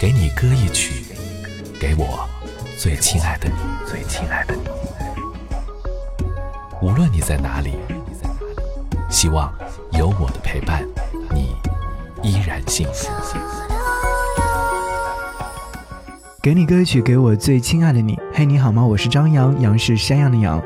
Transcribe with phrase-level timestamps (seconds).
[0.00, 1.04] 给你歌一曲，
[1.78, 2.26] 给我
[2.78, 3.54] 最亲爱的你，
[3.86, 4.62] 最亲爱的你。
[6.80, 7.74] 无论你在哪里，
[9.10, 9.52] 希望
[9.92, 10.88] 有我的陪伴，
[11.34, 11.54] 你
[12.22, 13.10] 依然幸福。
[16.40, 18.18] 给你歌曲，给我最亲爱的你。
[18.32, 18.82] 嘿，你好吗？
[18.82, 20.62] 我是张扬，杨是山羊的羊。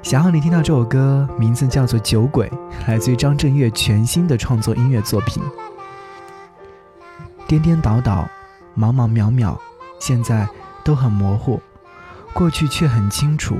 [0.00, 2.48] 想要你听到这首歌，名字叫做《酒鬼》，
[2.86, 5.42] 来自于张震岳全新的创作音乐作品。
[7.48, 8.28] 颠颠倒倒，
[8.80, 9.58] 茫茫渺渺，
[9.98, 10.48] 现在
[10.82, 11.60] 都很模糊，
[12.32, 13.58] 过去却很清楚。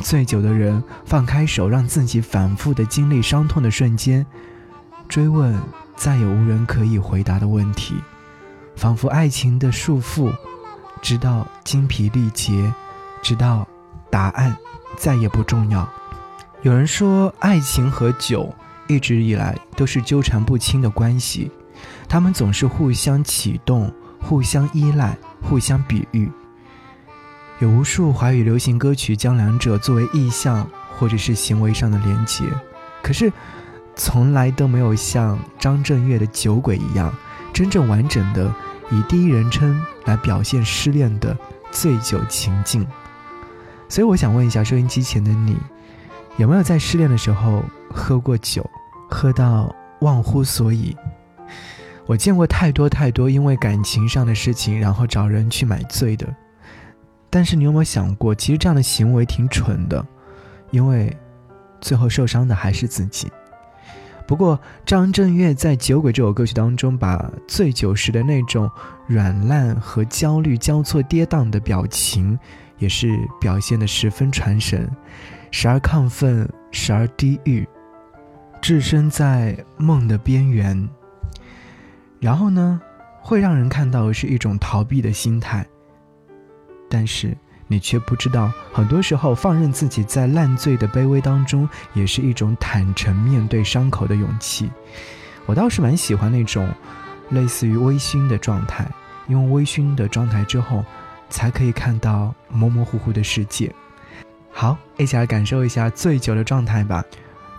[0.00, 4.26] 醉酒的人放开手，让自己反复的经历伤痛的瞬间，
[5.08, 5.56] 追问
[5.94, 7.94] 再也无人可以回答的问题，
[8.74, 10.32] 仿佛爱情的束缚。
[11.00, 12.72] 直到精疲力竭，
[13.22, 13.66] 直到
[14.08, 14.56] 答案
[14.96, 15.88] 再也不重要。
[16.62, 18.54] 有人说，爱情和酒
[18.86, 21.50] 一直以来都是纠缠不清的关系，
[22.08, 26.30] 他们总是互相启动、互相依赖、互相比喻。
[27.58, 32.44] 有无数华语流行歌曲将两者作为意象或者是行为上的连结，
[33.02, 33.32] 可是
[33.94, 37.14] 从来都没有像张震岳的《酒鬼》一样，
[37.52, 38.52] 真正完整的。
[38.90, 41.34] 以第一人称来表现失恋的
[41.70, 42.86] 醉酒情境，
[43.88, 45.56] 所以我想问一下收音机前的你，
[46.36, 48.68] 有没有在失恋的时候喝过酒，
[49.08, 50.94] 喝到忘乎所以？
[52.06, 56.26] 我见过太多太多因为感情上的事情，然后找人去买醉的。
[57.30, 60.04] 但是你有没有想过，其实这样的行为挺蠢的，
[60.70, 61.16] 因为
[61.80, 63.30] 最后受伤的还是自己。
[64.26, 68.70] 不过，张震岳在《酒鬼》这首歌曲当中，把醉酒时的那种
[69.06, 72.38] 软烂和焦虑交错跌宕的表情，
[72.78, 74.88] 也是表现得十分传神，
[75.50, 77.66] 时而亢奋，时而低郁，
[78.60, 80.88] 置身在梦的边缘。
[82.22, 82.80] 然后呢，
[83.20, 85.66] 会让人看到是一种逃避的心态，
[86.88, 87.36] 但是。
[87.68, 94.70] 你却不知道，很多时候放任自己在烂醉的卑微当中，也是一种坦诚面对伤口的勇气。
[95.46, 96.68] 我倒是蛮喜欢那种
[97.30, 98.86] 类似于微醺的状态，
[99.26, 100.84] 因为微醺的状态之后，
[101.30, 103.74] 才可以看到模模糊糊的世界。
[104.50, 107.02] 好，一起来感受一下醉酒的状态吧。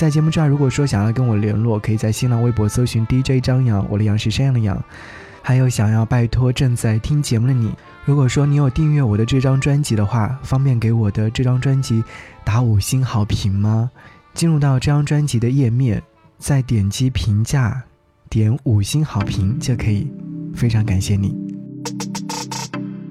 [0.00, 4.82] 在节目之外，如果说想要跟我联络，可以在新浪微博搜寻 DJ 张扬，我的杨是山羊的羊。
[5.42, 7.70] 还有想要拜托正在听节目的你。
[8.06, 12.02] 如果说你有订阅我的这张专辑的话，方便给我的这张专辑
[12.42, 13.90] 打五星好评吗？
[14.32, 16.02] 进入到这张专辑的页面，
[16.38, 17.82] 再点击评价，
[18.30, 20.10] 点五星好评就可以。
[20.54, 21.36] 非常感谢你。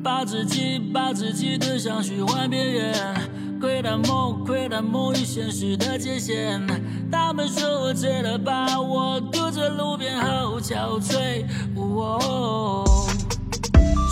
[0.04, 3.16] 把自己把自己推向虚幻边缘，
[3.60, 6.66] 窥探梦窥探梦与现实的界限。
[7.12, 11.46] 他们说我醉了，把我独在路边好憔悴。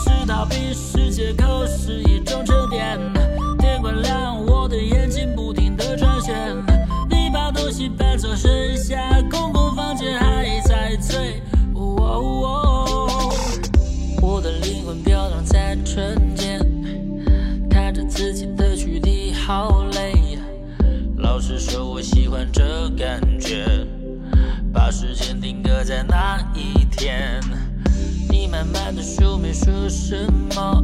[0.04, 2.02] 是逃避是借口，是
[24.88, 27.42] 把时间定格在那一天。
[28.30, 30.16] 你慢慢的说没说什
[30.56, 30.82] 么，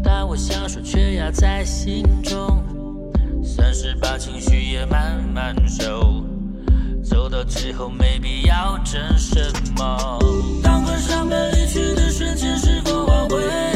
[0.00, 2.62] 但我想说却压在心中。
[3.42, 6.24] 算是把情绪也慢慢收，
[7.02, 9.40] 走到最后没必要争什
[9.76, 10.20] 么。
[10.62, 13.69] 当关上门离去的瞬间，是否挽回？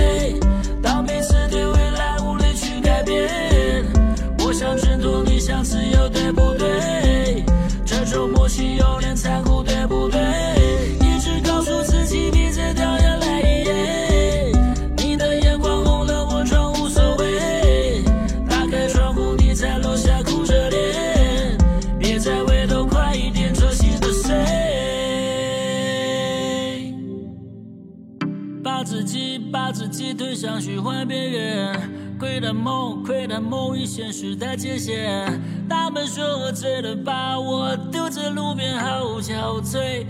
[28.85, 35.41] 自己把自己推向虚幻边缘，窥探梦，窥探梦与现实的界限。
[35.69, 40.05] 他们说我醉了，把我丢在路边，好憔悴。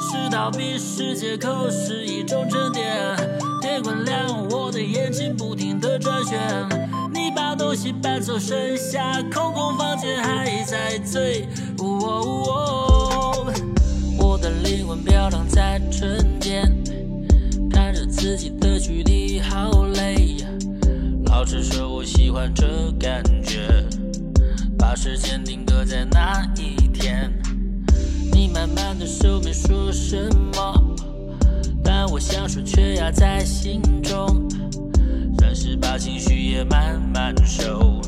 [0.00, 3.14] 是逃避，是借口，是一种沉淀。
[3.60, 6.40] 天快亮，我的眼睛不停地转圈。
[7.12, 11.46] 你把东西搬走，剩下空空房间还在醉。
[11.78, 13.52] 我
[14.86, 16.72] 的灵魂飘荡在春天。
[18.08, 20.36] 自己的躯体好累，
[21.26, 23.84] 老实说，我喜欢这感觉。
[24.78, 27.30] 把时间定格在那一天，
[28.32, 30.96] 你慢慢的收没说什么，
[31.82, 34.48] 但我想说却压在心中，
[35.38, 38.00] 算是把情绪也慢慢收。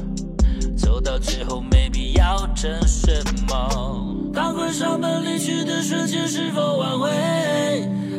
[0.76, 3.10] 走到最后没必要争什
[3.48, 4.17] 么。
[4.32, 7.10] 当关上门离去的瞬间，是否挽回？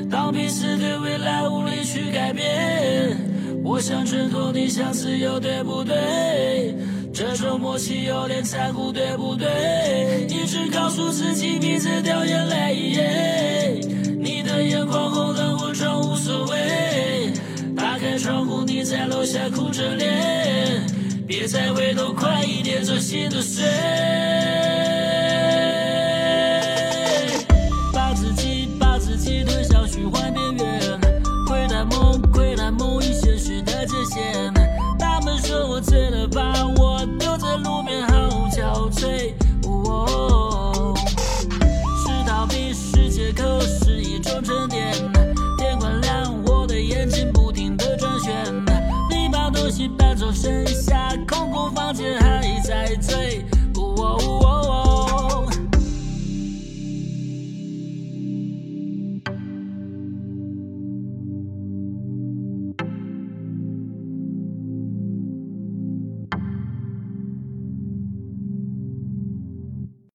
[0.09, 3.17] 当彼此对未来无力去改变，
[3.63, 6.75] 我想挣脱你想自由，对不对？
[7.13, 10.27] 这种默契有点残酷，对不对？
[10.29, 13.79] 一直告诉自己别再掉眼泪，
[14.17, 17.33] 你的眼眶红了我装无所谓。
[17.75, 20.85] 打开窗户，你在楼下哭着脸，
[21.27, 23.65] 别再回头，快一点，这心都碎。
[34.97, 38.13] 他们说我醉了，把我丢在路边，好
[38.49, 39.33] 憔悴。
[42.01, 44.91] 是逃避，是借口，是一种沉淀。
[45.57, 48.33] 天快亮，我的眼睛不停地转圈。
[49.09, 50.88] 你把东西搬走，剩下